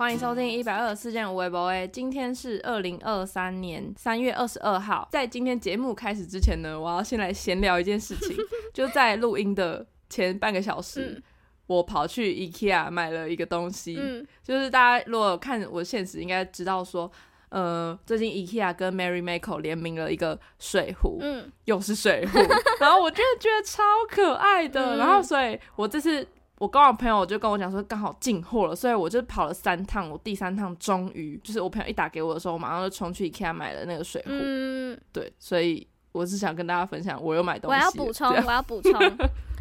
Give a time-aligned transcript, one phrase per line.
[0.00, 5.06] 欢迎收听一百二十四件无微博诶，今天是二零二三年三月二十二号。
[5.12, 8.34] 在今天节目开始之前呢，我要先来闲聊一件事情。
[8.72, 11.22] 就在录音的前半个小时，嗯、
[11.66, 13.98] 我跑去 IKEA 买了一个东西。
[14.00, 17.12] 嗯、就是大家如果看我现实，应该知道说，
[17.50, 22.38] 呃，最近 IKEA 跟 Marimekko 联名了一个水壶，嗯，又是水壶，
[22.80, 26.26] 然后我真的觉得超可爱的， 嗯、然后所以我这次。
[26.60, 30.10] 我跟我朋友就跟我讲说，刚好进货了，所以我就跑了三趟。
[30.10, 34.28] 我第三趟终于就是我朋友一打给我的时候，我马上就冲去 IKEA 买了那个水壶。
[34.30, 37.80] 嗯，对，所以我是想跟大家分享，我又买东西。
[37.80, 38.92] 我要补充，我要补充，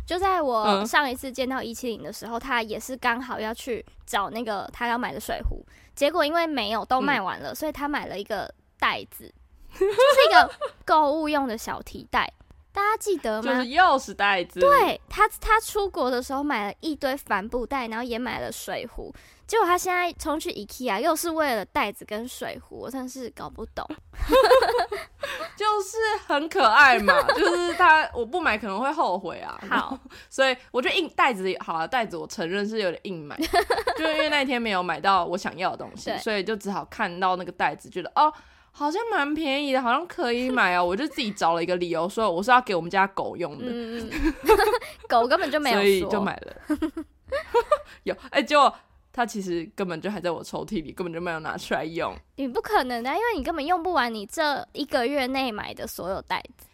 [0.06, 9.34] 就在我上一次见到一七零的时候，他也是刚好要去找那个他要买的水壶，结果因为没有都卖完了，嗯、所以他买了一个袋子，
[9.72, 10.52] 就是一个
[10.84, 12.30] 购物用的小提袋。
[12.80, 13.54] 大家记得吗？
[13.54, 14.62] 就是钥匙袋子。
[14.62, 19.14] 对，他，他出国的时候买了一堆帆布袋，然后也买了水壶。
[19.46, 23.86] 结果他现在冲去 IKEA，又是为了袋子跟水壶，我真是搞不懂。
[25.58, 29.59] 就是很可爱嘛，就是他我不买可能会后悔啊。
[29.70, 33.36] 好， 所以我觉得硬袋子好啊，袋子我承认是有点硬买，
[33.98, 38.31] 就因为那天没有买到我想要的东西，所以就只好看到那个袋子，觉得哦。
[38.72, 40.84] 好像蛮便宜的，好像可以买啊。
[40.84, 43.66] 我就自己找了一个理由，说我是要给我们家狗用的。
[43.67, 44.09] 嗯、
[45.09, 46.78] 狗根本就没有，所以就买了。
[48.03, 48.73] 有哎，结果
[49.12, 52.16] 它其实根本就还在我抽屉里，根本就没有拿出来用。
[52.38, 56.66] 你不可能的，因为你根本用不完你这一个月内买的所有袋子。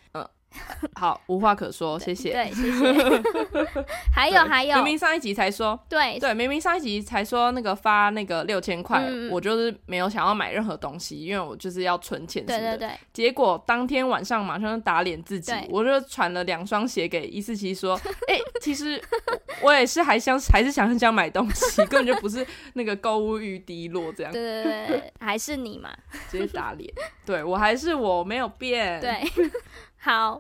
[0.95, 2.31] 好，无话可说，谢谢。
[2.31, 3.21] 对，谢谢。
[4.13, 12.77] 还有还有，明明上一集才说，对对，明明上一集才说那个发那个六千块，我就是没有想要买任何东西，因为我就是要存钱什么的。
[12.77, 12.99] 对对对。
[13.13, 19.01] 结果当天晚上马上就打脸自己，我就传了两双鞋给一四七说， 哎，其实
[19.61, 24.31] 我也是还想还是想很想买东西，根本就不是那个购物欲低落这样。
[24.31, 25.89] 对对对，还是你嘛，
[26.29, 26.91] 直接打脸。
[27.25, 28.99] 对，我还是我没有变。
[29.01, 29.21] 对。
[29.97, 30.39] 好，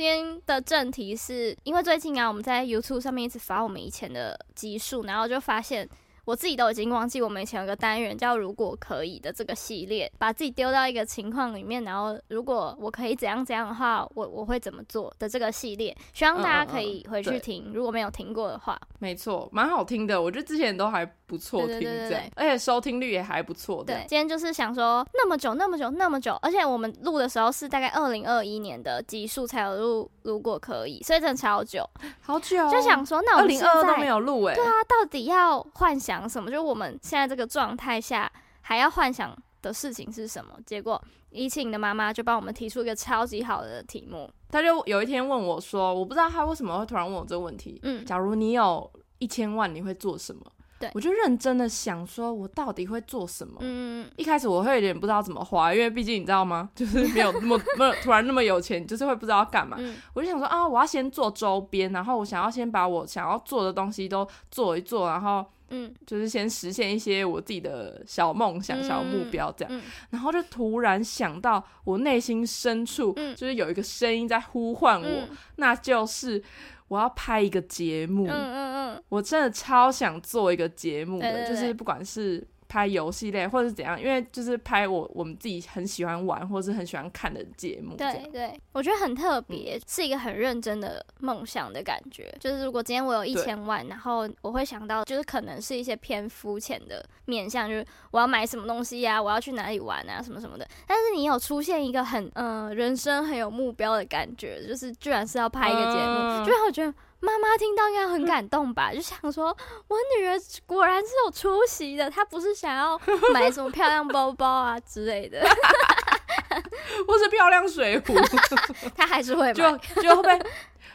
[0.00, 5.86] 今天的正题是因为最近啊，我们在 YouTube 上面一直发我们以前的集数，然后就发现。
[6.30, 18.80] 我自己都已经忘记我们以前有个单元叫“如果可以”的这个系列，把自己丢到一个情况里面，然后如果我可以怎样怎样的话，我我会怎么做的这个系列，希望大家可以回去听，嗯嗯，如果没有听过的话。
[19.00, 23.82] 没错，蛮好听的，我觉得之前都还不错听，这样，而且收听率也还不错。
[23.82, 31.84] 对，今天就是想说，那么久，那么久，那么久，而且我们录的时候是大概二零二一年的集数才有录，如果可以，所以真的超久，
[32.20, 36.19] 好久，就想说，那我们现在都没有录哎，对啊，到底要幻想。
[36.20, 36.50] 讲什么？
[36.50, 40.54] 就我们现在这个状态下，还要幻想的事情是什么？
[40.66, 44.30] 结果一庆的妈妈就帮我们提出一个超级好的题目。
[44.50, 47.80] 他就有一天问我说：“我不知道他为什么会突然问我这个问题。
[47.84, 50.42] 嗯，假如你有一千万，你会做什么？”
[50.80, 53.58] 对，我就认真的想说，我到底会做什么？
[53.60, 56.68] 嗯，一开始我会有点不知道怎么花，因为毕竟你知道吗？
[56.74, 59.76] 就是没有那么没有突然那么有钱，就是会不知道要干嘛。
[59.78, 65.44] 嗯，我就想说啊，我要先做周边，然后我想要先把我想要做的东西都做一做，然后。
[65.70, 69.80] 嗯，就是先实现一些我自己的小梦想、小目标这样，嗯。
[69.80, 76.42] 嗯、然后就突然想到，我内心深处就是有一个声音在呼唤我，嗯、那就是
[76.88, 78.26] 我要拍一个节目。
[78.26, 82.46] 嗯嗯嗯，我真的超想做一个节目就是不管是。
[82.70, 87.96] 拍游戏类或者是怎样，因为就是拍我我们自己很喜欢玩或者是很喜欢看的节目。
[87.96, 92.32] 对对，我觉得很特别，嗯、是一个很认真的梦想的感觉。
[92.38, 100.64] 就是如果今天我有一千万，然后我会想到，就是可能是一些偏肤浅的面向，就是我要买什么东西呀、啊，我要去哪里玩啊，什么什么的。
[100.86, 106.94] 但是你有出现一个很嗯、呃、人生很有目标的感觉，就是居然是要拍一个节目，嗯、就让我觉得。
[107.20, 109.56] 妈妈听到应该很感动吧， 就想说，
[109.88, 110.34] 我女儿
[110.66, 112.98] 果然是有出息的，她不是想要
[113.32, 115.40] 买什么漂亮包包啊之类的，
[117.06, 118.14] 或是漂亮水壶，
[118.96, 119.62] 她还是会，就
[120.02, 120.40] 就会不会，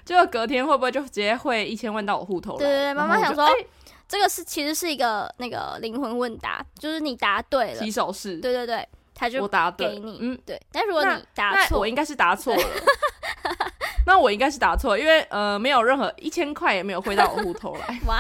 [0.04, 2.58] 就隔天会不会就直接汇一千万到我户头？
[2.58, 3.68] 对对对，妈妈想说，欸、
[4.08, 12.64] 这个是其实是一个那个灵魂问答，就是你答对了，起手式，对对对，他就答给你，嗯，对，但如果你答错，我应该是答错了。
[14.06, 18.20] 那我应该是答错，因为呃，没有任何一千块也没有汇到我户头来，哇，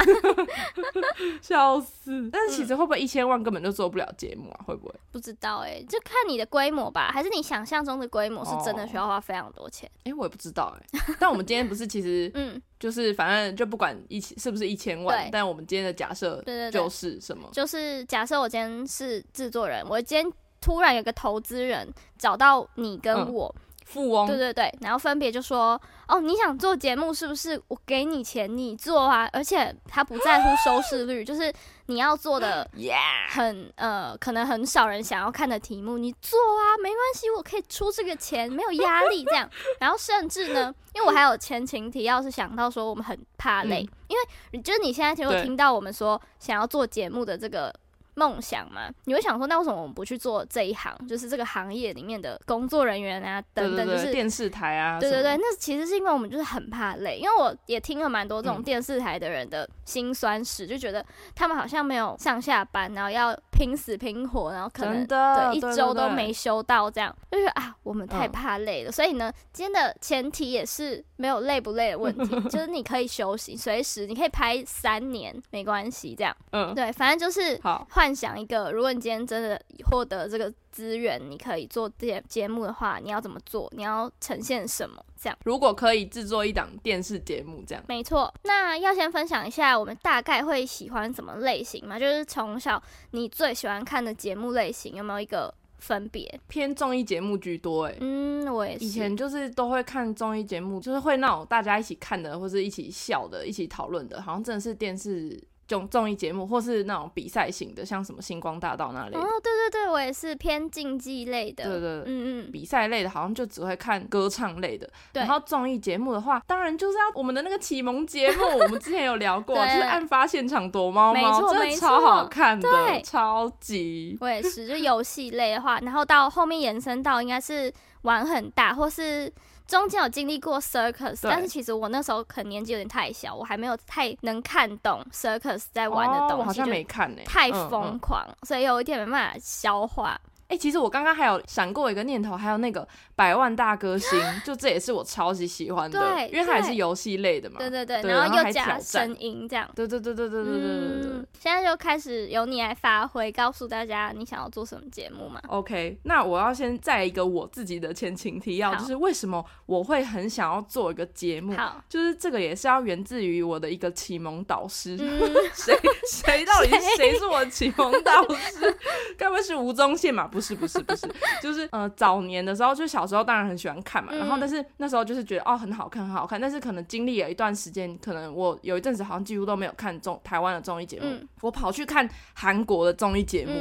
[1.41, 2.29] 笑死！
[2.31, 4.59] 但是其实会不会一千万根本就做不了节目啊？
[4.65, 4.95] 会不会？
[5.11, 9.89] 不知道哎、欸，就看你的规模吧，还是你想象中的规模是真的需要花非常多钱？
[10.03, 11.15] 哎、哦欸，我也不知道哎、欸。
[11.19, 17.47] 但我们今天不是其实 嗯，就是反正就不管一千是不是一千万，但我们今天的假设就是什么？
[17.51, 21.87] 就是假设我今天是制作人，我今天突然有个投资人
[22.17, 23.53] 找到你跟我。
[23.55, 27.61] 嗯富翁，对对对，然后分别就说，哦，你想做节目是不是？
[27.67, 31.53] 我给你钱，你做啊，而且他不在乎收视率， 就是
[31.85, 32.67] 你要做的
[33.29, 39.49] 很呃，可能很少人想要看的题目，你做啊，没关系，我可以出这个钱，没有压力这样。
[39.79, 47.73] 然后甚至呢，因为我还有前情提要是想到说我们很怕累，嗯、因为就是你现在如果听到我们说想要做节目的这个。
[48.15, 50.95] 梦想嘛，你会想说，那为什么我们不去做这一行？
[51.07, 54.99] 就是这个行业里面的工作人员啊，等等，就是电视台啊。
[54.99, 65.17] 对对对，那其实是因为我们就是很怕累，因为我也听了蛮多这种电视台的人的辛酸史，嗯、就觉得他们好像没有上下班，然后要拼死拼活，然后可能对
[65.53, 68.89] 一周都没休到，这样就是啊，我们太怕累了。
[68.89, 76.33] 嗯、所以呢，今天的前提也是没有累不累的问题， 就是你可以休息，随时你可以拍三年没关系，这样。
[76.51, 77.85] 嗯，对，反正就是好。
[78.05, 79.59] 幻想一个，如果你今天真的
[79.89, 83.67] 获得这个资源，你可以做这些节目的话，你要怎么做？
[83.75, 85.03] 你要呈现什么？
[85.19, 88.31] 这样，如果可以制作一档电视节目，这样没错。
[88.43, 91.97] 那要先分享一下，我们大概会喜欢什么类型嘛？
[91.97, 92.79] 就是从小
[93.09, 96.39] 你最喜欢看的节目类型有没有一个分别？
[96.47, 98.85] 偏综艺节目居多，哎，嗯，我也是。
[98.85, 105.41] 以前就是都会看综艺节目，就是会那种大家一起看的，或是一起笑的，一起讨论的，好像真的是电视。
[105.67, 109.17] 这种综艺节目，或是那种比赛型的，像什么星光大道那类。
[109.17, 111.63] 哦，对对对，我也是偏竞技类的。
[111.63, 112.05] 对对，嗯
[112.47, 114.87] 嗯，比赛类的，好像就只会看歌唱类的。
[115.11, 115.21] 对。
[115.21, 122.69] 然后综艺节目的话，当然就是要我们的那个启蒙节目，我们之前有聊过， 就是案发现场躲猫猫，真的超好看的，
[123.03, 124.17] 超级。
[124.21, 127.73] 我也是，就游戏类的话，然后到后面延伸到应该是
[128.03, 129.33] 玩很大，或是。
[129.67, 140.19] 中间有经历过 circus，但是其实我那时候可能年纪有点太小，我还没有太能看懂 circus 在玩的东西，好像没看呢，太疯狂，嗯嗯、所以有一点没办法消化。
[140.47, 147.57] 哎、欸，其实我刚刚还有闪过一个念头，还有那个百万大歌星， 就这也是我超级喜欢的，对，因为它也是游戏类的嘛。
[147.57, 149.67] 对对对，对然后又加声音这样。
[149.75, 151.27] 对对对对对对对对对，嗯。
[151.39, 161.55] 现在就开始由你来发挥，告诉大家你想要做什么节目嘛？OK，那我要先再一个我自己的前情提要，就是为什么我会很想要做一个节目？
[161.55, 164.95] 好，就是这个也是要源自于我的一个启蒙导师。
[165.53, 165.75] 谁
[166.11, 168.77] 谁、嗯、到底谁是我的启蒙导师？
[169.17, 170.27] 该不会是吴宗宪嘛？
[170.35, 171.07] 不是不是不是，
[171.41, 183.53] 就是呃早年的时候，就小时候当然很喜欢看嘛，然后但是那时候就是觉得哦很好看很好看，但是可能经历了一段时间，可能我有一阵子好像几乎都没有看综台湾的综艺节目，嗯、我跑去看韩国的综艺节目，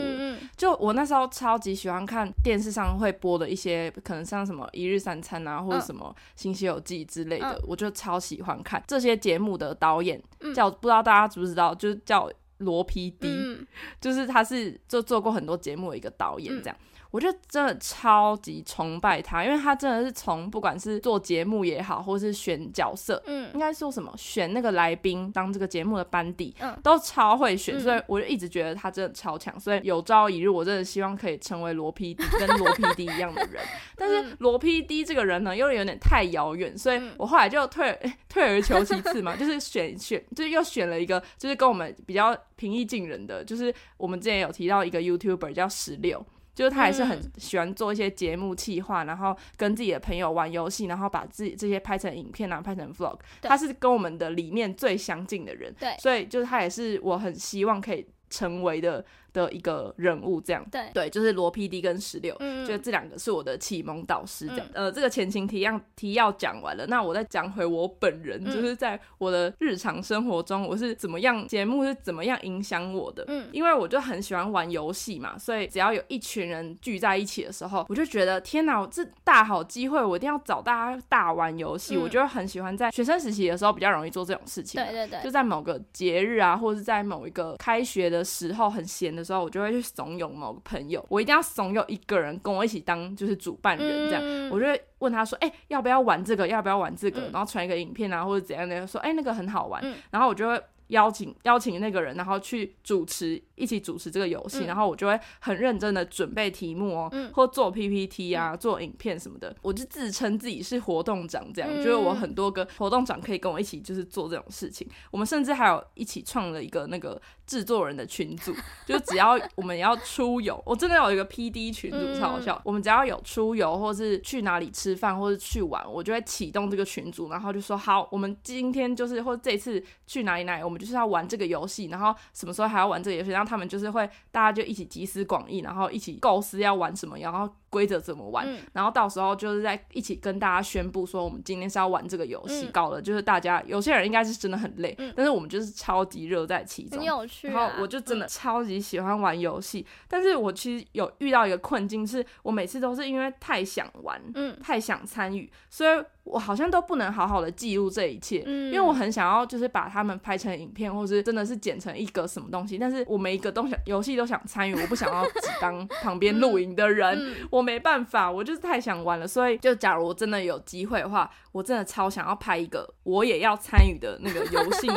[0.57, 10.21] 就我那时候超级喜欢看电视上会播的一些，可能像什么一日三餐啊，或者什么新西游记之类的，嗯、我就超喜欢看这些节目的导演
[10.53, 12.29] 叫不知道大家知不知道，就是叫。
[12.65, 13.67] 罗 PD，嗯、
[14.01, 16.77] 就是他是就做过很多节目的一个导演，这样。
[16.81, 29.59] 嗯我就真的超级崇拜他，因为他真的是从不管是做节目也好，或是选角色，嗯，应该说什么选那个来宾当这个节目的班底，嗯，都超会选，所以我就一直觉得他真的超强。
[29.61, 33.63] 所以有朝一日，我真的希望可以成为罗 PD 跟罗 PD 一样的人。
[33.95, 46.27] 但是罗 PD 这个人呢，又有点太遥远，所以我后来就退、欸、 退而求其次嘛，就是选选，就是又选了一个，就是跟我们比较平易近人的，就是我们之前有提到一个 YouTuber 叫十六。
[46.55, 53.19] 就是他也是很喜欢做一些节目企划，嗯、然后跟自己的朋友玩游戏，然后把自己这些拍成影片啊，拍成 vlog。
[53.43, 59.05] 他是跟我们的理念最相近的人，对，所以就是他也是我很希望可以成为的。
[59.35, 60.65] 的一个人物，这样。
[60.71, 60.81] 对。
[60.95, 64.67] 对，就是罗 PD 跟十六，嗯，就这两个是我的启蒙导师，这样。
[64.73, 81.97] 嗯、呃，这个前情提要提要讲完了，那我再讲回我本人，嗯、就是在我的日常生活中，我是怎么样，节目是怎么样影响我的，嗯，因为我就很喜欢玩游戏嘛，所以只要有一群人聚在一起的时候，我就觉得天哪，这大好机会，我一定要找大家大玩游戏。
[81.97, 96.47] 嗯、我就很喜欢在学生时期的时候比较容易做这种事情，对对对，就在某个节日啊，或者是在某一个开学的时候很闲的时候，我就会去怂恿某个朋友，我一定要怂恿一个人跟我一起当就是主办人，这样，嗯、我就会问他说，哎、欸，要不要玩这个？
[96.47, 97.23] 要不要玩这个？
[97.23, 100.63] 嗯、然后传一个影片啊，或者怎样的，说，哎、欸，那个很好玩，嗯、然后我就会。
[100.89, 109.55] 邀请邀请那个人，然后去主持，一起主持这个游戏，嗯、然后我就会很认真的准备题目哦，嗯、或做 PPT 啊，嗯、做影片什么的。
[109.63, 114.89] 我就自称自己是活动长，这样，嗯、就是我很多个活动长可以跟我一起，就是做这种事情。
[115.11, 118.55] 我们甚至还有一起创了一个那个制作人的群组，
[118.87, 122.57] 就只要我们要出游，我真的有一个 PD 群组，超好笑。
[122.57, 137.55] 嗯、我们只要有出游，或是去哪里吃饭，或是去玩，我就会启动这个群组，然后就说好，我们今天就是或这次去哪里哪里，我们就是要玩这个游戏，然后什么时候还要玩这个游戏，然后他们就是会大家就一起集思广益，然后一起构思要玩什么，然后。
[137.75, 147.53] 规则怎么玩，嗯、然后到时候就是在一起跟大家宣布说我们今天是要玩这个游戏，嗯、搞了就是大家有些人应该是真的很累，嗯、但是我们就是超级热在其中，很有趣、啊。
[147.53, 156.05] 然后我就真的超级喜欢玩游戏，嗯、但是我其实有遇到一个困境，是我每次都是因为太想玩，嗯，太想参与，所以。
[156.25, 174.89] 我好像都不能好好的记录这一切，嗯，因为我很想要就是把他们拍成影片，或是真的是剪成一个什么东西，但是我每一个都想游戏都想参与，我不想要只当 旁边录影的人，我没办法，我就是太想玩了，所以就假如我真的有机会的话，我真的超想要拍一个我也要参与的那个游戏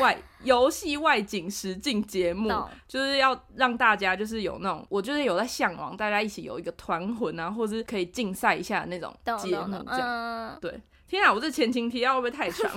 [0.00, 2.52] 外 游戏外景实境节目，
[2.88, 10.80] 就是要让大家就是有那种，我就是有在向往大家一起有一个团魂啊，或者是可以竞赛一下的那种节目这样，对。
[11.08, 12.68] 天啊，我这前情提要会不会太长？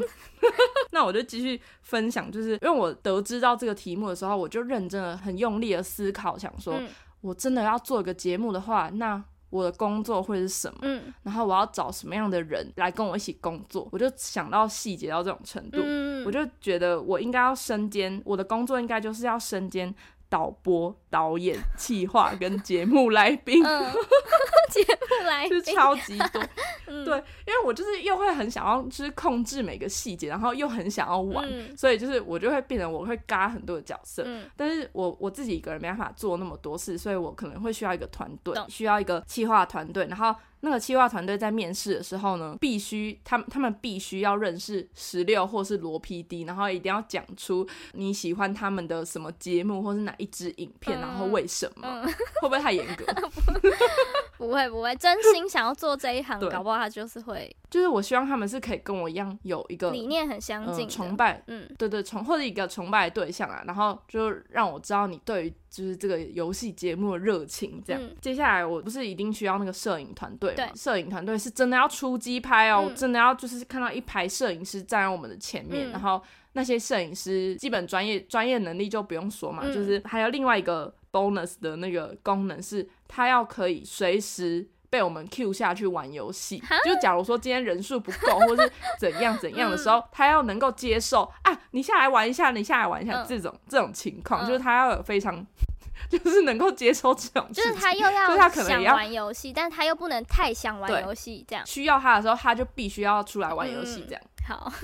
[0.92, 6.88] 那我就继续分享，就是因为我得知到这个题目的时候，我就认真的、很用力的思考，想说，嗯、
[7.22, 10.80] 我真的要做一个节目的话，那我的工作会是什么？
[10.84, 13.88] 嗯、然后我要找什么样的人来跟我一起工作？
[13.92, 19.94] 我就想到细节到这种程度，嗯、我就觉得我应该要身兼我的工作，应该就是要身兼
[20.30, 23.64] 导播、导演、企划跟节目来宾。
[23.66, 23.94] 嗯
[24.70, 25.64] 节目来宾。
[25.64, 26.42] 是超级多，
[26.86, 40.36] 嗯、对，因为我就是又会很想要，就是控制每个细节，然后又很想要玩，嗯、所以就是我就会变成我会嘎很多的角色，嗯、但是我我自己一个人没办法做那么多事，所以我可能会需要一个团队，需要一个企划团队，然后。
[40.62, 51.82] 那个企划团队在面试的时候呢，必须他们他们必须要认识十六或是罗 PD，然后一定要讲出你喜欢他们的什么节目或是哪一支影片，嗯、然后为什么？
[51.84, 53.06] 嗯、会不会太严格？
[54.38, 57.54] 不会不会，真心想要做这一行，搞不好他就是会。
[57.70, 68.02] 就是我希望他们是可以跟我一样有一个理念很相近、呃，崇拜，嗯，对对崇或者一个崇拜的对象啊，然后就让我知道你对于就是这个游戏节目的热情，这样。
[68.02, 70.64] 嗯、接下来我不是一定需要那个摄影团队吗？
[70.74, 76.22] 摄对影团队是真的要出击拍哦，嗯、真的要就是看到一排摄影师站在我们的前面，嗯、然后
[76.60, 84.68] 那些摄影师基本专业专业能力就不用说嘛，嗯、就是还有另外一个 bonus 的那个功能是，他要可以随时。
[84.92, 95.46] 被我们 Q 下去玩游戏，就假如说今天人数不够， 或是怎样怎样的时候，嗯、他要能够接受啊，你下来玩一下，你下来玩一下，嗯、这种这种情况，嗯、就是他要有非常，
[96.10, 101.64] 就是能够接受这种，就是他又要他可能想玩游戏，但他又不能太想玩游戏，这样。
[101.68, 104.72] 需要他的时候，他就必须要出来玩游戏，这样、嗯、好，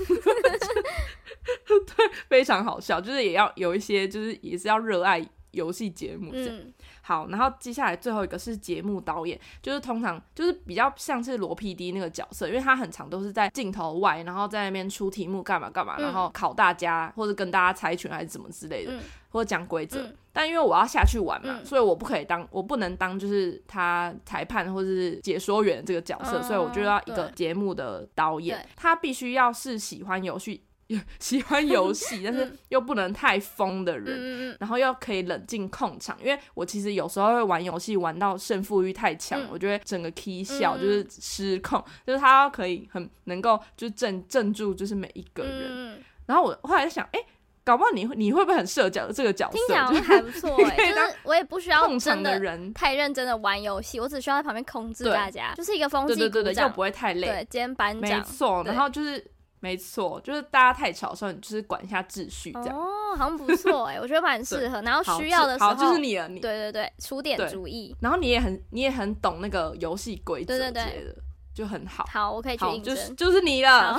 [1.66, 6.54] 对，非常好笑，就是也要有一些，就是也是要热爱游戏节目这样。
[6.54, 6.72] 嗯
[7.06, 20.02] 好，然后接下来最后一个是节目导演，就是通常就是比较像是罗 PD 那个角色，因为他很常都是在镜头外，然后在那边出题目干嘛干嘛，然后考大家或者跟大家猜拳还是怎么之类的，嗯、或者讲规则。
[20.02, 30.64] 嗯、但因为我要下去玩嘛，嗯、所以我不可以当，我不能当就是他裁判或者是解说员这个角色，嗯、所以我就要一个节目的导演，他必须要是喜欢游戏。
[31.18, 36.16] 喜欢游戏，但是又不能太疯的人，嗯、然后又可以冷静控场。
[36.22, 45.64] 因为我其实有时候会玩游戏玩到胜负欲太强，嗯、我觉得整个 key 笑就是失控，嗯、就是他可以很能够就镇镇住就是每一个人。
[45.68, 47.26] 嗯、然后我后来在想，哎、欸，
[47.64, 49.58] 搞不好你你会不会很适合角这个角色？
[49.58, 57.26] 听起来还不错哎、 欸，就是我也不需要控场的人太认真的玩游戏，我只需要在旁边控制大家，就是一个风纪鼓掌，对对对，又不会太累。
[57.26, 59.32] 对，兼班长，没错，然后就是。
[59.66, 62.78] 没错，就是大家太吵的时候，你就是管一下秩序这样。
[62.78, 64.80] 哦，好像不错哎，我觉得蛮适合。
[64.82, 66.38] 然后需要的时候，好，就是你了，你。
[66.38, 67.96] 对对对，出点主意。
[68.00, 71.16] 然后你也很，你也很懂那个游戏规则对对对，
[71.52, 72.06] 就很好。
[72.08, 72.94] 好，我可以去应征。
[72.94, 73.98] 就是就是你了。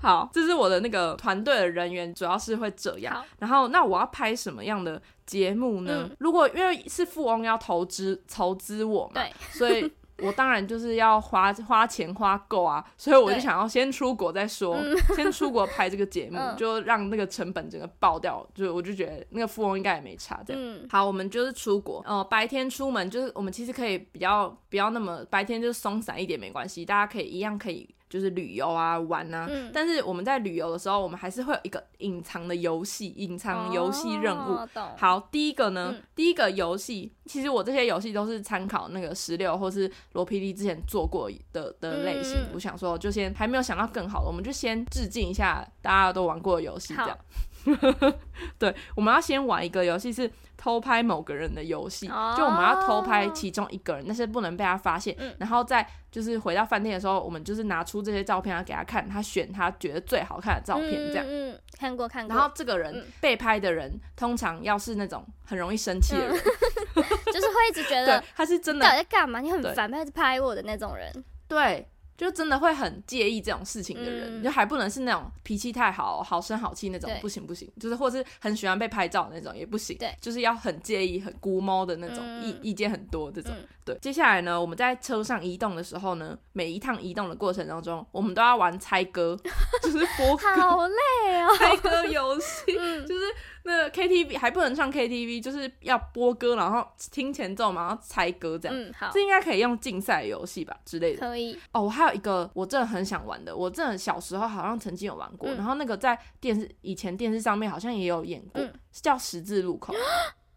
[0.00, 3.22] 好，这是我的那个团队的人员，主要是会这样。
[3.38, 6.08] 然后，那我要拍什么样的节目呢？
[6.18, 9.92] 如果因为是富翁要投资投资我嘛，对，所以。
[10.22, 14.76] 我当然就是要花花钱花够啊，所以我就想要先出国再说，
[15.16, 18.46] 先出国拍这个节目，嗯、就让那个成本整个爆掉。
[18.54, 20.62] 就我就觉得那个富翁应该也没差这样。
[20.62, 27.88] 嗯、好，我们就是出国，呃，白天出门就是我们其实可以比较不要那么白天就是松散一点没关系，大家可以一样可以。
[28.14, 34.52] 就是旅游啊，玩啊，嗯、但是我们在旅游的时候，我们还是会有一个隐藏的游戏，隐藏游戏任务。
[34.52, 42.36] 哦、好，第一个呢，嗯、第一个游戏，其实我这些游戏都是参考那个十六或是罗 PD 之前做过的的类型。
[42.36, 47.18] 嗯、我想说，就先还没有想到更好的，我们就先致敬一下大家都玩过的游戏，这样。
[48.58, 52.06] 对，我们要先玩一个游戏是偷拍某个人的游戏，
[52.36, 55.16] 就我们要偷拍其中一个人，但是不能被他发现。
[55.38, 61.24] 然后再就是回到饭店的时候，我们就是拿出这些照片要给他看，他选他觉得最好看的照片，这样。
[61.26, 62.34] 嗯，嗯，看过看过。
[62.34, 69.40] 然后这个人被拍的人，通常要是那种很容易生气的人，就是会一直觉得他是真的在干嘛？
[69.40, 71.24] 你很烦，他一直拍我的那种人。
[71.48, 71.88] 对。
[72.16, 77.70] 就真的会很介意这种事情的人，嗯、就还不能是那种脾气太好、好声好气那种，不行不行。
[77.80, 83.52] 就是或是很喜欢被拍照那种也不行，对，就是要很介意、很孤猫的那种，意、嗯、意见很多这种。
[83.54, 89.36] 嗯、对，接下来呢，我们在车上移动的时候呢，每一趟移动的过程当中，我们都要玩猜歌，
[89.82, 93.24] 就是播歌，好累哦，猜歌游戏， 嗯、就是。
[93.66, 98.78] 那 KTV 还不能唱 KTV，就是要播歌，然后听前奏嘛，然后猜歌这样。
[98.78, 99.08] 嗯，好。
[99.10, 101.20] 这应该可以用竞赛游戏吧之类的。
[101.20, 101.58] 可以。
[101.72, 109.94] 哦，我还有一个我真的很想玩的，我真的小时候好像曾经有玩过，嗯、然后那个在电视以前电视上面好像也有演过，嗯、是叫十字路口。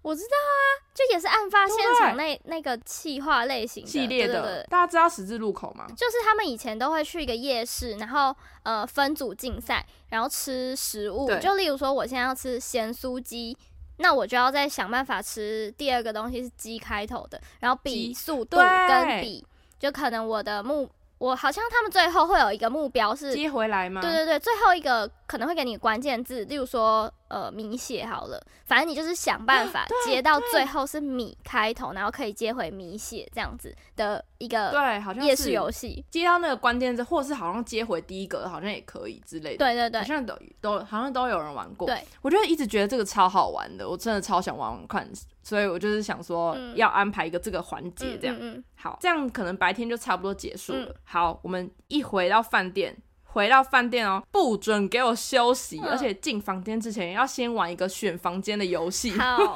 [0.04, 0.62] 我知道啊，
[0.94, 4.64] 就也是案发现场那那个气化类型系列的。
[4.70, 5.86] 大家知道十字路口吗？
[5.90, 11.28] 就是他们以前都会去一个夜市，然后呃分组竞赛，然后吃食物。
[11.42, 13.58] 就例如说，我现在要吃咸酥鸡，
[13.98, 19.46] 那我就要再想办法吃第二个东西是鸡开头的，然后比速度跟比，
[19.78, 20.90] 就可能我的目。
[21.20, 24.02] 我好像他们最后会有一个目标是接回来吗？
[24.02, 39.58] 对对对，最后一个可能会给你关键字，例如说呃米血好了，反正你就是想办法 接到最后是米开头，然后可以接回米血这样子的一个对，好像夜市游戏，接到那个关键字，或是好像接回第一个好像也可以之类的。
[39.58, 41.86] 对对对，好像都都好像都有人玩过。
[41.86, 45.08] 对，我就一直觉得这个超好玩的，我真的超想玩玩看。
[45.44, 50.88] 所以我就是想说，要安排一个这个环节，这样、嗯嗯嗯、好，这样可能白天就差不多结束了。
[50.88, 52.94] 嗯、好，我们一回到饭店，
[53.28, 59.12] 回到饭店哦，不准给我休息，嗯、而且进房间之前要先玩一个选房间的游戏。
[59.12, 59.56] 好，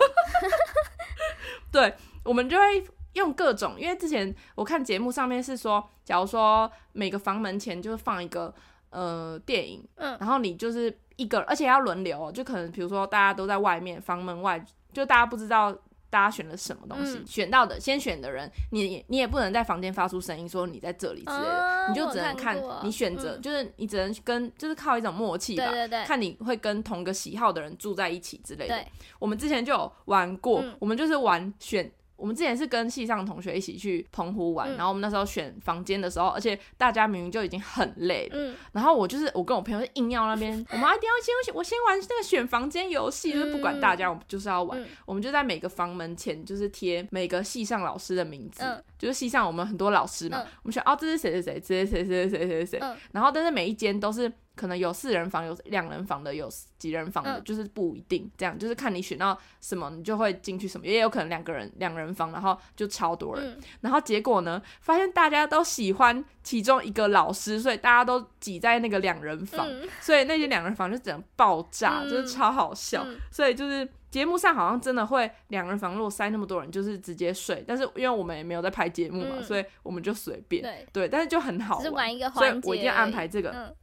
[1.71, 8.53] 对，我们就会用各种，因为之前我看节目上面是说，假如说每个房门前就是放一个
[8.89, 14.63] 呃电影，嗯，然后你就是一个，而且要轮流，就可能比如说大家都在外面房门外。
[14.93, 15.73] 就大家不知道
[16.11, 28.75] 大家选了什么东西，嗯、选到的先选的人，你你也不能在房间发出声音说你在这里之类的，啊、你就只能看你选择，嗯、就是你只能跟就是靠一种默契吧，对对对，看你会跟同个喜好的人住在一起之类的。
[28.75, 28.87] 对
[29.17, 31.91] 我们之前就有玩过，嗯、我们就是玩选。
[32.21, 54.31] 我们之前是跟系上同学一起去澎湖玩，嗯、然后我们那时候选房间的时候，而且大家明明就已经很累了，嗯、然后我就是我跟我朋友硬要那边，我们一定要先我先玩那个选房间游戏，嗯、就是不管大家，我们就是要玩，嗯、我们就在每个房门前就是贴每个系上老师的名字，嗯、就是系上我们很多老师嘛，嗯、我们选哦，这是谁谁谁，这是谁谁谁谁谁，嗯、然后但是每一间都是。
[54.55, 83.75] 可能有四人房，有两人房的，有几人房的，嗯、就是不一定这样，就是看你选到什么，你就会进去什么，也有可能两个人两人房，然后就超多人，嗯、然后结果呢，发现大家都喜欢其中一个老师，所以大家都挤在那个两人房，嗯、所以那些两人房就整个爆炸，嗯、就是超好笑，嗯、所以就是节目上好像真的会两人房如果塞那么多人，就是直接睡，但是因为我们也没有在拍节目嘛，嗯、所以我们就随便，对，对，但是就很好玩，玩一个所以我一定要安排这个。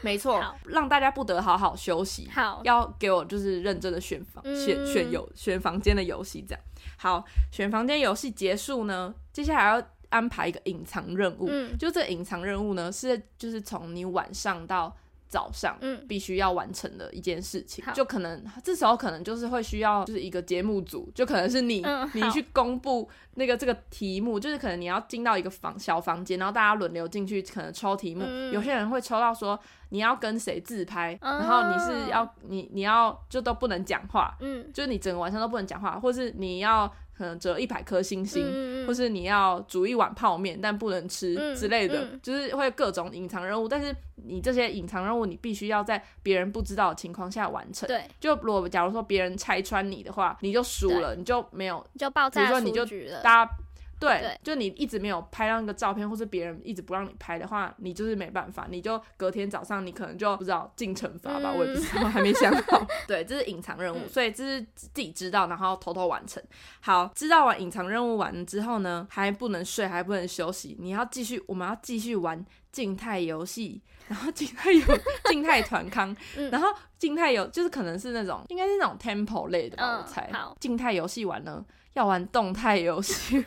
[0.00, 2.28] 嗯没错，让大家不得好好休息。
[2.30, 6.64] 好，要给我就是认真的选房、嗯、选选游选房间的游戏，这样。
[6.96, 11.46] 好，选房间游戏结束呢，接下来要安排一个隐藏任务。
[11.50, 14.96] 嗯，就这个隐藏任务呢，是就是从你晚上到。
[15.30, 36.92] 早上，嗯，必须要完成的一件事情，嗯、就可能这时候可能就是会需要，就是一个节目组，就可能是你，嗯、你去公布那个这个题目，就是可能你要进到一个房小房间，然后大家轮流进去，可能抽题目，嗯、有些人会抽到说你要跟谁自拍，嗯、然后你是要你你要就都不能讲话，嗯，就是你整个晚上都不能讲话，或是你要。
[37.18, 43.66] 可能折一百颗星星，嗯、或是你要煮一碗泡面，但不能吃之类的，就是会各种隐藏任务。
[43.66, 47.88] 但是你这些隐藏任务，你必须要在别人不知道的情况下完成。
[47.88, 52.84] 对，就如果假如说别人拆穿你的话，你就输了，你就没有，就爆炸，比如说你就
[53.20, 53.50] 大家。
[53.98, 62.86] 对，对就你一直没有拍到那个照片，或是别人一直不让你拍的话，你就是没办法，你就隔天早上你可能就不知道进惩罚吧，嗯、我也不知道，还没想好。
[63.08, 66.42] 对，这是隐藏任务，嗯、所以这是自己知道，然后偷偷完成。
[66.80, 74.82] 好，知道完隐藏任务完了之后呢，还不能睡，还不能休息，你要继续，我们要继续玩静态游戏，然后静态游
[75.24, 80.30] 静态团康， 嗯、然后静态游就是可能是那种应该是那种 tempo 类的吧，嗯、我猜。
[80.32, 81.64] 好，静态游戏完了。
[81.94, 83.44] 要玩动态游戏，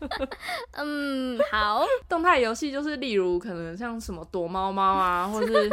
[0.72, 1.84] 嗯，好。
[2.08, 5.68] 动态游戏就是例如可能像什么躲猫猫啊， 或是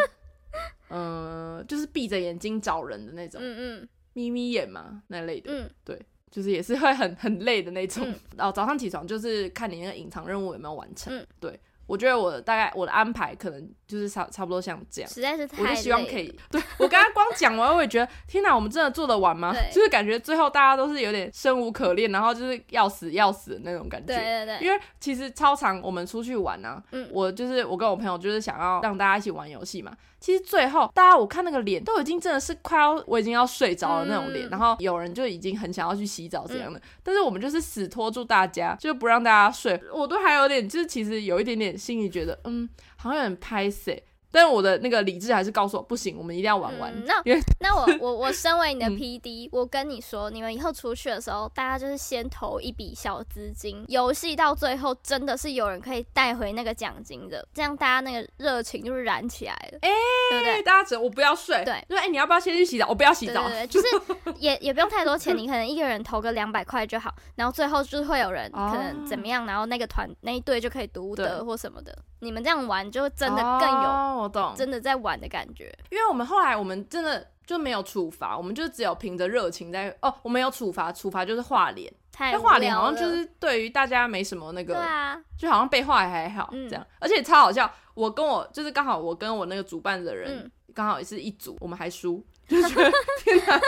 [0.90, 8.06] 嗯、呃，就是闭着眼睛找人的那种，嗯嗯，眯眯眼嘛那类的，嗯，对，就是也是会很很累的那种。
[8.10, 11.60] 嗯、然后早上起床就是看你那个隐藏任务有没有完成，嗯，对。
[11.92, 16.34] 我觉得我大概我的安排可能就是差差不多像这样，实在是太，我就希望可以。
[16.50, 19.54] 对，我刚刚光讲完，我也觉得天哪，我们真的做得完吗？
[19.74, 24.16] 就是感觉最后大家都是有点生无可恋，然后就是要死要死的那种感觉。
[24.16, 24.66] 对对对。
[24.66, 29.92] 因为其实超常我们出去玩啊，嗯，我就是我跟我朋友就是想要让大家一起玩游戏嘛。
[30.22, 39.82] 其实最后大家我看那个脸都已经真的是快要我已经要睡着了那种脸，嗯，然后有人就已经很想要去洗澡这样的，嗯，但是我们就是死拖住大家，就不让大家睡。
[39.92, 42.70] 我都还有点就是其实有一点点心里觉得嗯。
[42.96, 44.00] 好像有点拍死，
[44.32, 46.92] 但是我的那个理智还是告诉我不行，我们一定要玩完。
[46.94, 47.22] 嗯、那
[47.60, 59.80] 那我 我我身为你的 PD，、嗯、我跟你说，你们以后出去的时候，大家就是先投一笔小资金，游戏到最后真的是有人可以带回那个奖金的，这样大家那个热情就是燃起来了。
[59.82, 59.96] 哎、欸，
[60.30, 60.64] 对不对？
[60.64, 62.88] 大家只我不要睡，对，对，哎、欸，你要不要先去洗澡？
[62.88, 71.98] 我不要洗澡，对，对，对，就是 也也不用太多钱，你可能一个人投个两百块就好，然后最后就是会有人 可能怎么样，然后那个团那一队就可以独得或什么的。
[72.24, 75.74] 你们这样玩就真的更有，我懂，真的在玩的感觉。
[75.90, 87.70] 因为我们后来我们真的就没有处罚，我们就只有凭着热情在哦，我们有处罚，处罚就是画脸，太画脸好像就是对于大家没什么那个，对啊，就好像被画还好这样，而且超好笑。
[87.94, 93.60] 我跟我就是刚好我跟我那个主办的人刚好也是一组，我们还输，就觉得 天哪，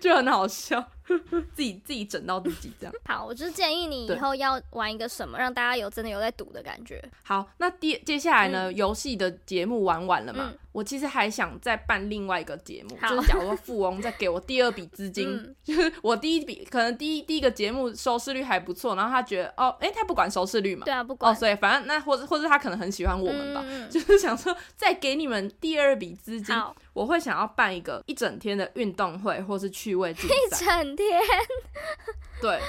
[0.00, 0.82] 就很好笑。
[1.54, 2.94] 自己自己整到自己这样。
[3.04, 7.02] 好，我就是建议你以后要玩一个什么，让大家有真的有在赌的感觉。
[7.22, 10.58] 好，那第接下来呢，游、嗯、戏的节目玩完了嘛、嗯？
[10.74, 26.56] 我其实还想再办另外一个节目，就是假如说富翁再给我第二笔资金、嗯， 就是我第一笔可能第一第一个节目收视率还不错，然后他觉得哦，哎、欸，他不管收视率嘛，对啊，不管，哦，所以反正那或者或者他可能很喜欢我们吧，嗯、 就是想说再给你们第二笔资金，
[26.92, 30.34] 我会想要办一个一整天的运动会或是趣味竞赛。
[30.34, 31.20] 一整天。
[32.42, 32.60] 对，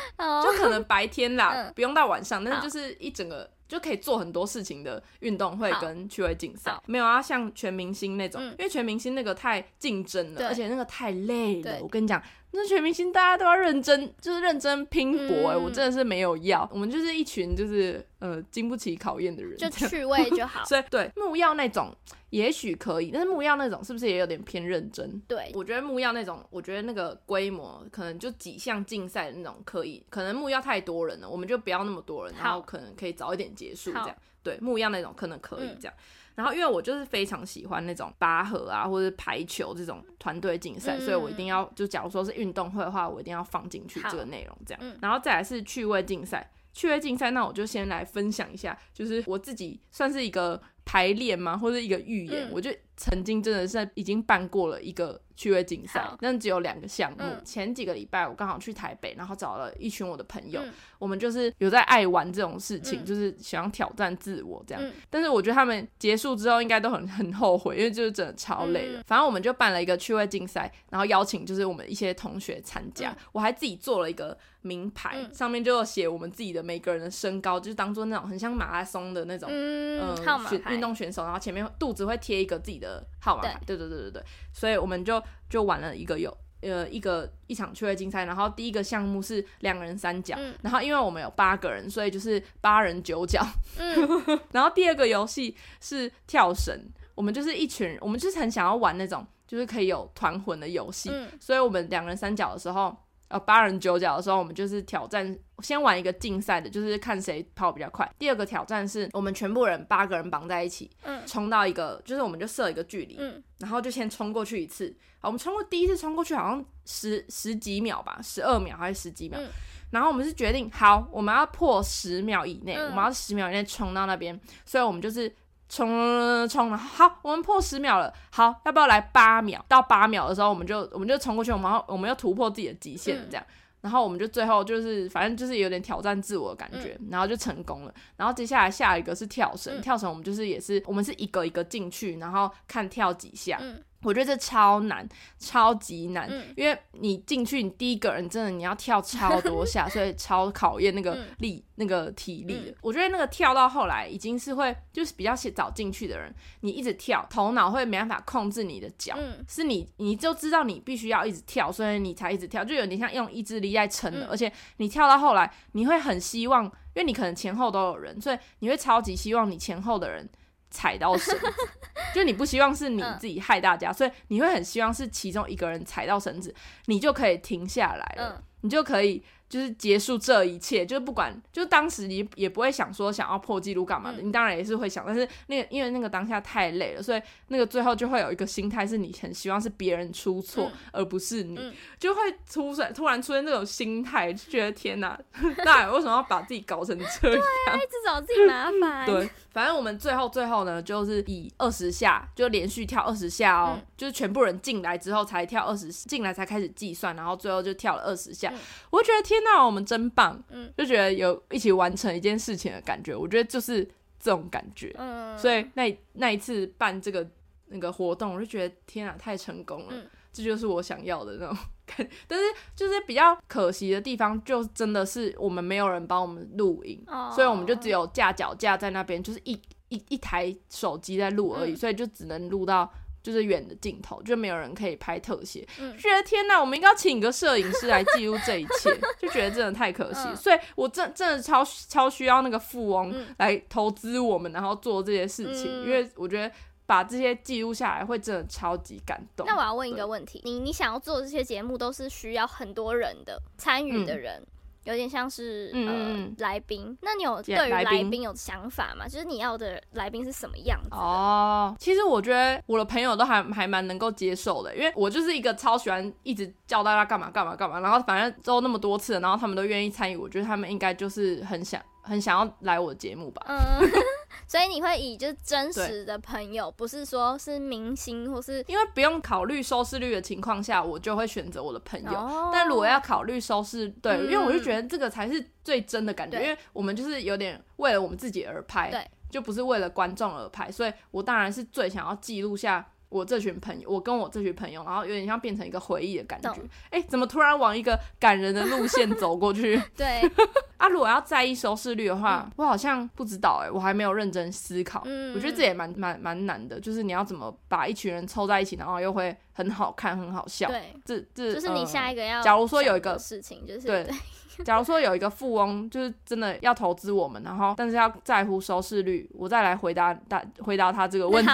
[0.43, 11.79] 就可能白天啦，嗯、不用到晚上，但是就是一整个就可以做很多事情的运动会跟趣味竞赛，没有啊，像全明星那种，嗯、因为全明星那个太竞争了，而且那个太累了。
[11.81, 12.21] 我跟你讲。
[12.55, 20.63] 那全明星大家都要认真，就是认真拼搏哎、我真的是没有要，我们就是一群就是呃经不起考验的人，就趣味就好。
[20.65, 21.95] 所以对木曜那种
[22.29, 25.21] 也许可以，但是木曜那种是不是也有点偏认真？
[25.27, 34.15] 对，我觉得木曜那种，我觉得那个规模可能就几项竞赛的那种可以，可能木曜太多人了，我们就不要那么多人，然后可能可以早一点结束这样。
[34.43, 35.93] 对，木曜那种可能可以这样。
[35.97, 36.03] 嗯
[36.35, 44.97] 然后，因为我就是非常喜欢那种拔河啊，或者排球这种团队竞赛，嗯，所以我一定要就假如说是运动会的话，我一定要放进去这个内容这样，嗯。
[45.01, 55.21] 然后再来是趣味竞赛，趣味竞赛，那我就先来分享一下，就是我自己算是一个排练吗，或者一个预演，嗯，我就曾经真的是已经办过了一个。
[55.37, 57.41] 趣味竞赛，但只有两个项目，嗯。
[57.43, 64.93] 前几个礼拜我刚好去台北，然后找了一群我的朋友，嗯，我们就是有在爱玩这种事情，嗯，就是想要挑战自我这样，嗯。
[65.09, 69.03] 但是我觉得他们结束之后应该都很很后悔，因为就是真的超累了，嗯。
[69.05, 82.84] 反正我们就办了一个趣味竞赛，然后邀请就是我们一些同学参加，嗯，我还自己做了一个名牌，嗯，上面就写我们自己的每个人的身高，就是当做那种很像马拉松的那种嗯，呃，选运动选手，然后前面肚子会贴一个自己的
[83.21, 85.21] 号码牌，对对对对对，所以我们就。
[85.47, 93.45] 就玩了一个有呃一个一场趣味竞赛，然后第一个项目是两人三角，嗯，然后因为我们有八个人，所以就是八人九角，
[93.77, 93.95] 嗯，
[94.51, 96.75] 然后第二个游戏是跳绳，
[97.13, 102.97] 我们就是一群人，我们就是很想要玩那种就是可以有团魂的游戏，嗯，所以我们两人三角的时候。
[103.27, 108.07] 呃，八人九角的时候，我们就是挑战，先玩一个竞赛的，就是看谁跑比较快。
[108.19, 114.95] 第二个挑战是我们全部人八个人绑在一起，嗯，冲到一个，就是我们就设一个距离，嗯，然后就先冲过去一次。
[115.19, 119.49] 好，我们冲过第一次冲过去好像十十几秒吧，十二秒还是十几秒，嗯，
[119.91, 125.33] 然后我们是决定，好，我们要破十秒以内，嗯，我们要十秒以内冲到那边，所以我们就是。
[125.75, 129.59] 冲冲冲，好，我们破十秒了，好，要不要来八秒？
[129.67, 137.93] 到八秒的时候，我们就我们就冲过去，我们要我们要突破自己的极限，这样、嗯，然后我们就最后就是反正就是有点挑战自我的感觉、嗯，然后就成功了。
[138.15, 143.57] 然后接下来下一个是跳绳、嗯，跳绳我们就是也是我们是一个一个进去，然后看跳几下。
[143.59, 145.07] 嗯我觉得这超难，
[145.39, 152.75] 超级难，嗯、因为你进去，你第一个人真的你要跳超多下，所以超考验那个力、嗯、那个体力的、嗯。
[152.81, 164.23] 我觉得那个跳到后来已经是会，就是比较早进去的人，你一直跳，头脑会没办法控制你的脚、嗯，是你你就知道你必须要一直跳，所以你才一直跳，就有点像用意志力在撑。
[164.27, 170.29] 而且你跳到后来，你会很希望，因为你可能前后都有人，所以你会超级希望你前后的人。
[170.69, 171.53] 踩到绳子，
[172.13, 176.53] 就你不希望是你自己害大家，所以你会很希望是其中一个人踩到绳子，
[176.85, 179.23] 你就可以停下来了，你就可以。
[179.47, 195.17] 就是结束这一切，就是不管，就是当时你也不会想说想要破纪录干嘛的，嗯、你当然也是会想，但是那个因为那个当下太累了，所以那个最后就会有一个心态是你很希望是别人出错，嗯、而不是你，嗯、就会出现突然出现这种心态，就觉得天哪，
[195.63, 197.19] 那为什么要把自己搞成这样？
[197.21, 199.05] 对啊，一直找自己麻烦。
[199.05, 209.34] 对，反正我们最后最后呢，就是以二十下就连续跳二十下哦，嗯、就是全部人进来之后才跳二十，进来才开始计算，然后最后就跳了二十下，嗯、我觉得天。
[209.43, 213.15] 那我们真棒，嗯，就觉得有一起完成一件事情的感觉。
[213.15, 213.83] 我觉得就是
[214.19, 217.27] 这种感觉，嗯，所以那那一次办这个
[217.67, 222.07] 那个活动，我就觉得天啊，太成功了，嗯，这就是我想要的那种 感。
[222.27, 222.45] 但是
[222.75, 229.53] 就是比较可惜的地方，就真的是我们没有人帮我们录影，哦，所以我们就只有架脚架在那边，就是一
[229.89, 232.91] 一一台手机在录而已，嗯，所以就只能录到。
[233.25, 246.53] 就是远的镜头，就没有人可以拍特写，嗯、觉得天哪，我们应该要请一个摄影师来记录这一切， 就觉得真的太可惜，嗯、所以我真真的超超需要那个富翁来投资我们，然后做这些事情，嗯、因为我觉得
[246.85, 249.47] 把这些记录下来会真的超级感动。
[249.47, 254.39] 那我要问一个问题，你你想要做这些节目，都是需要很多人的参与的人。
[254.39, 254.47] 嗯
[254.85, 259.07] 有点像是嗯来宾，那你有对于来宾有想法吗？
[259.07, 260.89] 就是你要的来宾是什么样子？
[260.91, 271.81] 哦，其实我觉得我的朋友都还还蛮能够接受的，因为我就是一个超喜欢一直叫大家干嘛干嘛干嘛，然后反正都那么多次，然后他们都愿意参与，我觉得他们应该就是很想。
[272.07, 273.41] 很想要来我的节目吧？
[273.47, 273.57] 嗯，
[274.55, 282.11] 所以你会以就是真实的朋友，不是说是明星或是因为不用考虑收视率的情况下，我就会选择我的朋友。
[282.13, 292.93] 哦、但如果要考虑收视，对，嗯、因为我就觉得这个才是最真的感觉，因为我们就是有点为了我们自己而拍，对，就不是为了观众而拍，所以我当然是最想要记录下。
[293.09, 296.53] 我这群朋友，我跟我这群朋友，然后有点像变成一个回忆的感觉。
[296.89, 299.81] 哎懂，怎么突然往一个感人的路线走过去？
[299.95, 300.21] 对
[300.77, 305.01] 啊，如果要在意收视率的话，嗯、我好像不知道哎，我还没有认真思考。
[305.05, 310.67] 嗯，我觉得这也蛮蛮蛮难的，就是你要怎么把一群人凑在一起，然后又会很好看、很好笑。
[310.67, 312.43] 对，这这就是你下一个要、嗯。
[312.43, 314.07] 假如说有一个事情，就是对。
[314.63, 321.51] 假如说有一个富翁，就是真的要投资我们，然后但是要在乎收视率，我再来回答答回答他这个问题。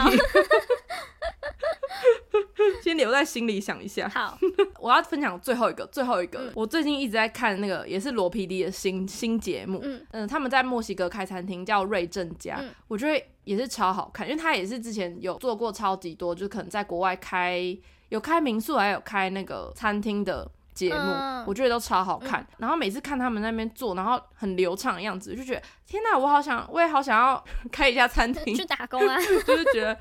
[2.75, 4.07] 好 先留在心里想一下。
[4.09, 4.37] 好，
[4.79, 9.79] 我要分享最后一个，最后一个，嗯、我最近一直在看那个也是罗 PD 的新新节目。
[9.83, 17.77] 嗯嗯，他们在墨西哥开餐厅叫瑞正家，嗯、我觉得也是超好看，因为他也是之前有做过超级多，就可能在国外开
[18.09, 22.41] 有开民宿，还有开那个餐厅的节目，嗯、我觉得都超好看。
[22.41, 29.97] 嗯、然后每次看他们那边做，然后很流畅的样子，就觉得天哪，我好想，我也好想要开一家餐厅 去打工啊， 就是觉得。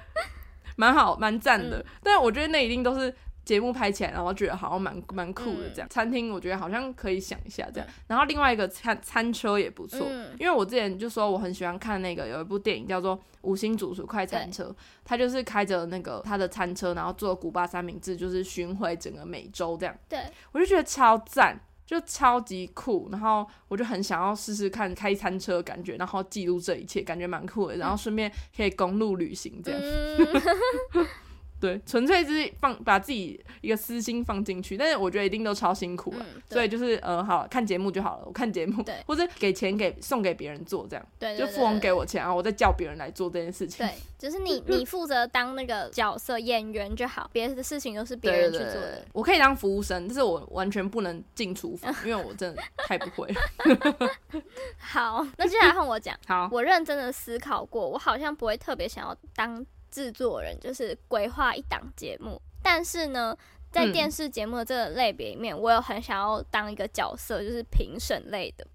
[0.80, 3.14] 蛮好，蛮赞的，嗯、但我觉得那一定都是
[3.44, 5.86] 节目拍起来，然后觉得好像蛮蛮酷的这样。
[5.86, 14.64] 嗯、餐厅我觉得好像可以想一下这样，嗯、然后另外一个餐餐车也不错，嗯、因为我之前就说我很喜欢看那个有一部电影叫做《五星主厨快餐车》，
[15.04, 19.94] 他就是开着那个他的餐车，然后做古巴三明治，就是巡回整个美洲这样。
[20.08, 20.20] 对，
[20.52, 21.60] 我就觉得超赞。
[21.90, 29.80] 就超级酷，然后我就很想要试试看开餐车的感觉，然后记录这一切，感觉蛮酷的，然后顺便可以公路旅行这样。
[29.82, 31.06] 嗯
[31.60, 43.86] 对，纯粹是放把自己一个私心放进去，但是我觉得一定都超辛苦了，嗯、所以就是呃，好看节目就好了，我看节目，对 或者给钱给送给别人做这样，对，就富翁给我钱，然后我再叫别人来做这件事情。
[43.86, 49.04] 对，就是你 你负责当那个角色演员就好，别的事情都是别人去做的。
[49.12, 54.10] 我可以当服务生，但是我完全不能进厨房，因为我真的太不会了。
[54.78, 56.16] 好，那接下来换我讲。
[56.26, 59.66] 好，我认真的思考过，我好像不会特别想要当。
[59.90, 63.36] 制作人就是规划一档节目，但是呢，
[63.70, 68.66] 在电视节目的这个类别里面，嗯、我有很想要当一个角色，就是评审类的。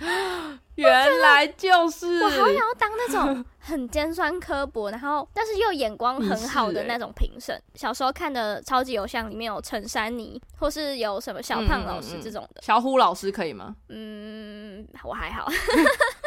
[0.76, 7.54] 原来就是我，我好想要当那种很尖酸刻薄，然后但是又眼光很好的那种评审。
[7.54, 12.62] 欸、小时候看的《超级偶像》里面有陈珊妮，或是有什么小胖老师这种的。
[12.62, 13.76] 小虎老师可以吗？
[13.90, 15.66] 嗯，我还好， 就是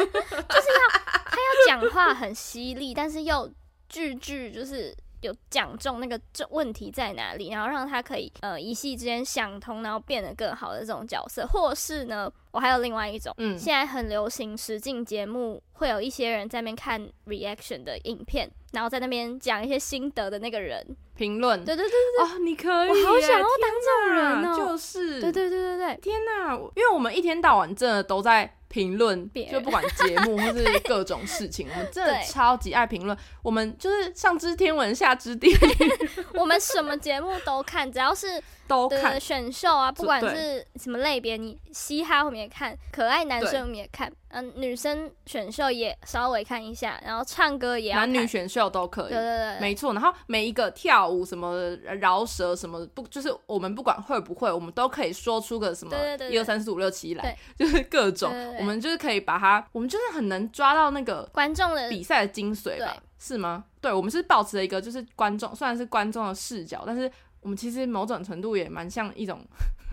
[0.06, 0.90] 要
[1.26, 3.52] 他要讲话很犀利，但是又。
[3.95, 28.51] 句句就是有讲中那个这问题在哪里，然后让他可以呃一夕之间想通，然后变得更好的这种角色，或是呢，我还有另外一种，嗯，现在很流行实境节目，会有一些人在那边看 reaction 的影片，然后在那边讲一些心得的那个人，评论，对对对对对，哦，你可以，我好想要当这种人哦，就是，对对对对对，天哪，因为我们一天到晚真的都在。
[28.67, 33.17] 评论就不管节目或是各种事情， 我们真的超级爱评论。
[33.41, 35.91] 我们就是上知天文下知地理，
[36.36, 39.17] 我们什么节目都看，只要是都看。
[39.21, 49.93] 选秀啊，不管是什么类别，你嘻哈我们也看，可爱男生我们也看，嗯，女生选秀也稍微看一下，然后唱歌也要，男女选秀都可以，对对对，没错。
[49.93, 55.96] 然后每一个跳舞什么饶舌什么不，就是我们不管会不会，我们都可以说出个什么
[56.30, 58.32] 一二三四五六七来，就是各种。
[58.60, 62.98] 我们就是可以把它，我们就是很能抓到那个观众的比赛的精髓吧？
[63.18, 63.65] 是吗？
[63.82, 67.12] 对，我们是保持了一个就是观众，虽然是观众的视角，但是
[67.45, 69.45] 我们其实某种程度也蛮像一种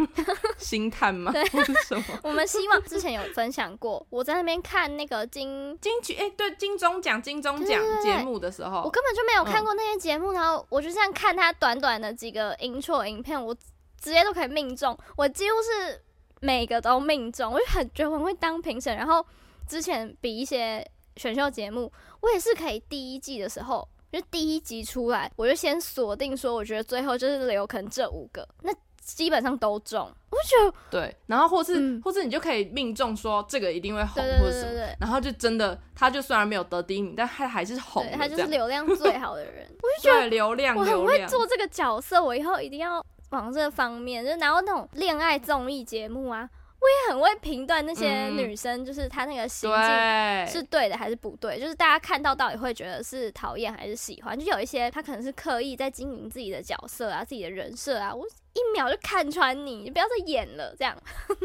[0.56, 2.04] 星探嘛，对或是什么？
[2.24, 13.54] 我们希望之前有分享过， 我在那边看那个金金曲，哎、欸，对，金钟奖金钟奖节目的时候，我根本就没有看过那些节目，嗯、然后我就这样看他短短的几个 intro 影片，我
[14.00, 16.02] 直接都可以命中，我几乎是。
[16.44, 18.96] 每个都命中，我就很觉得我很会当评审。
[18.96, 19.24] 然后
[19.68, 20.84] 之前比一些
[21.14, 30.00] 选秀节目，我也是可以第一季的时候，就第一集出来，我就先锁定说，我觉得最后就是留可能这五个，那基本上都中。
[30.30, 39.66] 我就觉得对，然后或是、嗯、或是你就可以命中说这个一定会红，或者什么，然后就真的他就虽然没有得第一名，但他还是红，他就是流量 最好的人。
[39.82, 43.04] 我就觉得流量，我很会做这个角色，我以后一定要。
[43.30, 46.46] 往这方面，就拿到那种恋爱综艺节目啊，
[46.82, 60.96] 我也很会评断那些女生，就是她那个心境是对的还是不对，就是大家看到到底会觉得是讨厌还是喜欢，就有一些她可能是刻意在经营自己的角色啊，自己的人设啊，我一秒就看穿你，你不要再演了，这样。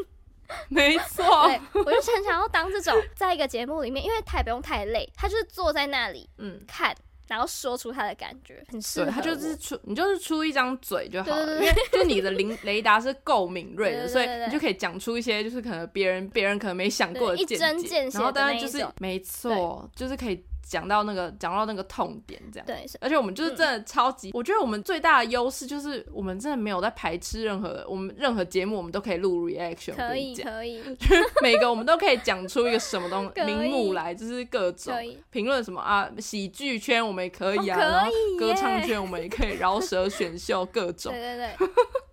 [0.70, 6.96] 没错，对，我就很想要当这种，在一个节目里面，因为他也不用太累，他就是坐在那里，嗯，看。
[7.28, 9.06] 然后说出他的感觉，很适合。
[9.06, 20.44] 对，他就是出，你就是出一张嘴就好了，因为就你的灵 雷达是够敏锐的，所以你就可以讲出一些就是可能别人别人可能没想过的见解，一针见血，然后当然就是没错，就是可以。
[20.68, 22.66] 讲到那个，讲到那个痛点，这样。
[22.66, 30.82] 对，而且我们就是真的超级，嗯、我觉得我们最大的优势就是我们真的没有在排斥任何，我们任何节目我们都可以录 reaction，可以可以，
[31.42, 34.94] 每个我们都可以讲出一个什么东 西名目来，就是各种。
[35.32, 41.68] 评论什么啊，喜剧圈我们也可以啊，然后歌唱圈我们也可以，饶舌选秀各种，对对对。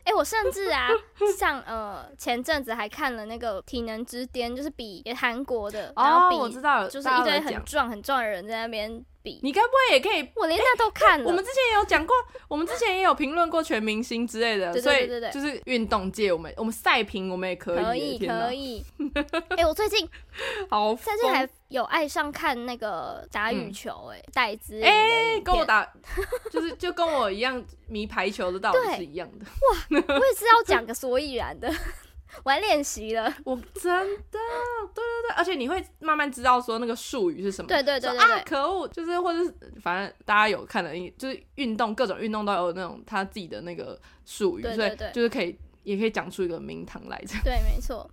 [0.05, 0.89] 哎、欸，我甚至啊，
[1.37, 9.41] 像呃前阵子还看了那个体能之巅，就是比韩国的，然后比、哦、我知道就是一堆很壮很壮的人在那边比。
[9.43, 10.31] 你该不会也可以？
[10.37, 11.27] 我连那都看了。
[11.27, 12.15] 我们之前也有讲过，
[12.47, 18.85] 我们之前也有评论过全明星之类的，对对对对，所以就是运动界，我们我们赛评我们也可以，可以可以。
[19.49, 20.07] 哎、欸，我最近
[20.69, 25.91] 好最近还有爱上看那个打羽球、欸，哎、嗯，戴资颖哎，跟我打
[26.53, 29.47] 就是就跟我一样迷排球的道理是一样的。
[29.47, 31.73] 哇，我也是要讲个所以然的。
[32.43, 34.41] 我还练习了， 我真的，对
[34.95, 47.37] 对对，而且你会慢慢知道说那个术语是什么，对对对对，对，啊，可恶，就是或者是反正大家有看的，就是运动各种运动都有那种他自己的那个术语，对对对，所以就是可以也可以讲出一个名堂来着。
[47.45, 48.11] 对，没错。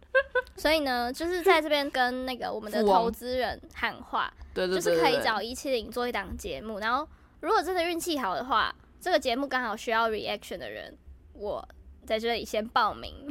[0.56, 7.08] 所以呢，就是在这边跟那个我们的投资人喊话，对对，就是可以找一七零做一档节目，然后
[7.40, 10.96] 如果真的运气好的话，这个节目刚好需要 reaction 的人，
[11.34, 11.68] 我。
[12.06, 13.14] 在这里先报名，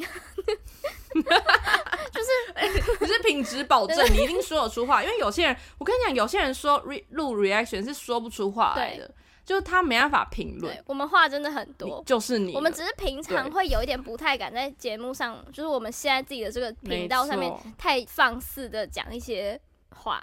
[1.14, 2.28] 就是
[3.00, 5.02] 你是品质保证，你一定说得出话。
[5.02, 10.82] 因为有些人，我跟你讲，有些人说 re 录 reaction 是说不出话来的，对就是他没办法评论。
[10.86, 12.54] 我们话真的很多，就是你。
[12.54, 20.22] 我们只是平常会有一点不太敢在节目上，就是我们现在自己的这个频道上面太放肆的讲一些话。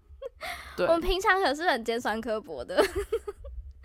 [0.78, 2.82] 我们平常可是很尖酸刻薄的。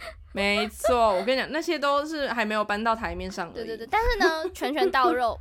[0.33, 3.55] 没错，我跟你讲，那些都是还没有搬到台面上的。
[3.55, 5.37] 对对对，但是呢，拳拳到肉，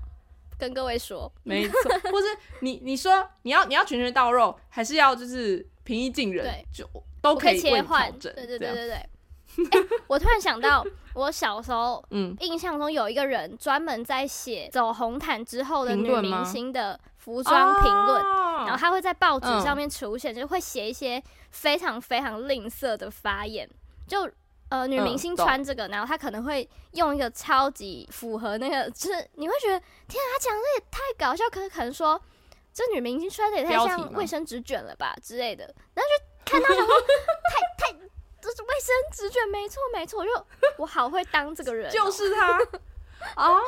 [0.59, 1.77] 跟各位说， 没错，
[2.11, 2.27] 或是
[2.61, 6.85] 你你说你要你要拳拳到肉，还是要就是平易近人，对就
[7.23, 8.11] 都可以切换。
[8.19, 9.07] 对对对对对。
[10.09, 23.69] 我突然想到，我小时候 嗯，印象中有一个人专门在写走红毯之后的女明星的服装评论，哦、然后他会在报纸上面出现，嗯、就会写一些非常非常吝啬的发言，
[24.09, 24.29] 就。
[24.71, 29.79] 呃，女明星穿这个，嗯、然后她可能会用一个超级符合那个，就是你会觉得
[30.09, 32.21] 天啊，她讲的也太搞笑，可是可能说
[32.73, 37.93] 这女明星穿的也太像卫生纸卷了吧之类的，然后就看到什么太太，
[38.41, 40.31] 这是卫生纸卷，没错没错，就
[40.79, 42.11] 我好会当这个人、喔，就。
[42.11, 42.59] 是他
[43.37, 43.61] 哦，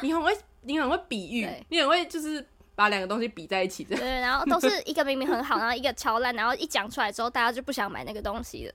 [0.00, 8.74] 你很会，你很会比喻，你很会就是把两个东西比在一起的，对，然后都是 一个明明很好，然后一个超烂，然后一讲出来之后，大家就不想买那个东西了。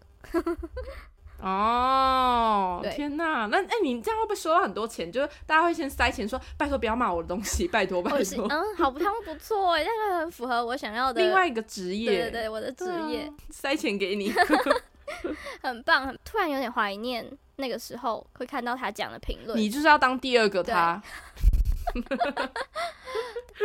[1.40, 5.12] 哦，天哪，那哎，你这样会不会收到很多钱？
[5.12, 8.48] 就是大家会先塞钱说，拜托不要骂我的东西， 拜托拜托。
[8.50, 12.10] 嗯，好他们不错哎，那个很符合我想要的另外一个职业。
[12.10, 14.34] 对对对，我的职业，塞钱给你，
[15.62, 16.16] 很棒。
[16.26, 17.26] 突然有点怀念
[17.58, 19.58] 那个时候会看到他讲的评论。
[19.58, 21.02] 你就是要当第二个他。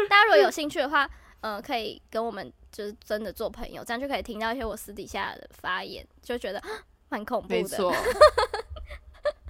[0.09, 1.05] 大家如果有兴趣的话，
[1.41, 6.63] 嗯、呃，可以跟我们就是真的做朋友，这样就可以听到一些我私底下的发言，就觉得
[7.13, 7.55] 蛮恐怖的。
[7.55, 7.95] 没错。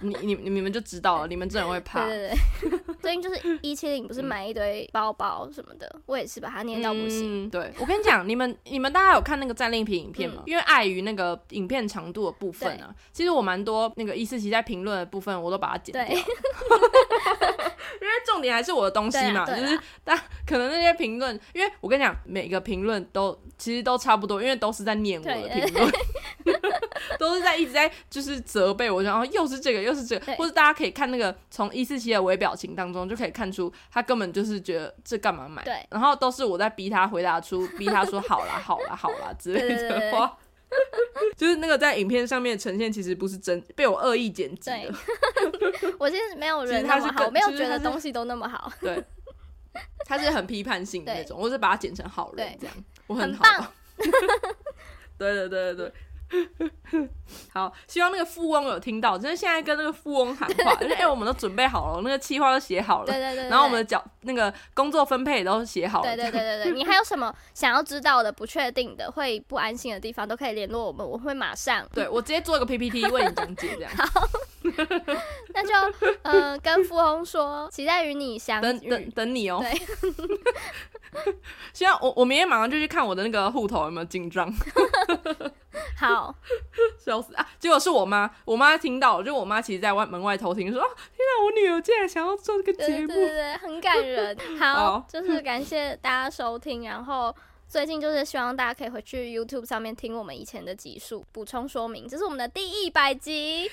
[0.01, 2.05] 你你你们就知道了，你们真的会怕。
[2.05, 2.27] 对
[2.59, 7.45] 对对， 最近就是一七零不是买一堆包包什么的，嗯、我也是把它念到不行。
[7.45, 10.43] 嗯、对，我跟你讲，你们你们大家有看那个战利品影片吗？
[10.45, 16.03] 嗯、因为碍于那个影片长度的部分啊，其实我蛮多那个一四七在评论的部分，我都把它剪掉。
[18.01, 25.91] 因为重点还是我的东西嘛，就是但可能那些评论，因为我跟你讲，每个评论都其实都差不多，因为都是在念我的评论，
[27.19, 40.37] 都是在一直在就是责备我，然后又是这个又是这个，或者大家可以看那个从一四七的微表情当中就可以看出，他根本就是觉得这干嘛买，对然后都是我在逼他回答出，逼他说好啦 好啦好啦之类的话。
[41.37, 44.91] 就是那个在影片上面呈现，其实不是真被我恶意剪辑的。
[45.99, 48.71] 我其实没有人那么好，我没有觉得东西都那么好。
[48.81, 49.03] 对，
[50.03, 53.71] 他是很批判性的那种，我是把他剪成好人这样，我很好。
[55.19, 55.93] 对对对对对。
[57.53, 73.91] 好，希望那个富翁有听到，就是现在跟那个富翁喊话， 就是哎、欸，我们都准备好了，那个企划都写好了，对对对，对，然后我们的角那个工作分配也都写好了，对对对对对， 你还有什么想要知道的、不确定的、会不安心的地方，都可以联络我们，我会马上，对我直接做一个 PPT 为你讲解这样。
[73.95, 74.27] 好，
[75.53, 75.73] 那就
[76.23, 79.61] 嗯、呃，跟富翁说，期待与你相遇，等等等你哦。
[79.61, 79.71] 对。
[81.73, 84.51] 现在我我明天马上就去看我的那个户头有没有进账。
[85.97, 86.33] 好，
[86.97, 87.47] 笑死啊！
[87.59, 94.37] 结果是我妈，我妈听到，就我妈其实在外门外偷听，说：“哦，天哪，我女儿竟然想要做这个节目，对对对，很感人。
[94.59, 97.35] ”好，好就是感谢大家收听，然后
[97.67, 103.69] 最近就是希望大家可以回去 YouTube 上面听我们以前的集数，补充说明，这是我们的第一百集，耶！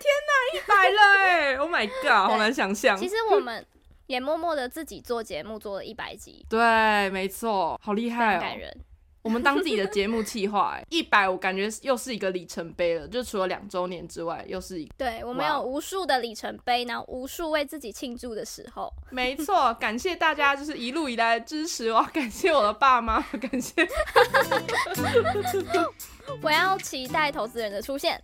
[0.00, 2.96] 天哪，一百了哎！Oh my god，好难想象。
[2.96, 3.66] 其实我们。
[4.08, 6.42] 也默默的自己做节目，做了一百集。
[6.48, 8.74] 对，没错，好厉害哦，感人。
[9.22, 13.06] 我们当自己的节目企划，哎，一百，我感觉又是一个里程碑了。
[13.08, 14.94] 就除了两周年之外，又是一个。
[14.96, 18.92] 对，我们有无数的里程碑，然后无数为自己庆祝的时候。
[19.10, 22.04] 没错，感谢大家，就是一路以来的支持我要。
[22.04, 23.86] 感谢我的爸妈，感谢。
[26.42, 28.22] 我要期待投资人的出现。